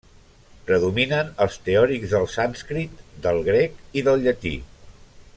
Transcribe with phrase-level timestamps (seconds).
[0.69, 4.55] Predominen els teòrics del sànscrit, del grec i del llatí.